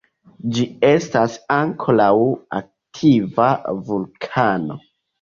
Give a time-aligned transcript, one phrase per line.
[0.55, 2.09] Ĝi estas ankoraŭ
[2.63, 3.55] aktiva
[3.93, 4.85] vulkano.